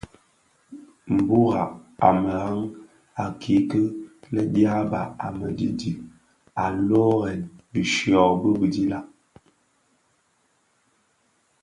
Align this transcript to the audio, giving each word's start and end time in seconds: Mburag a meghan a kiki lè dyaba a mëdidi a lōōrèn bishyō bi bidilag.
Mburag 1.13 1.71
a 2.07 2.09
meghan 2.21 2.59
a 3.23 3.25
kiki 3.41 3.83
lè 4.33 4.43
dyaba 4.53 5.01
a 5.25 5.27
mëdidi 5.37 5.91
a 6.63 6.65
lōōrèn 6.87 7.41
bishyō 7.71 8.21
bi 8.41 8.49
bidilag. 8.59 9.05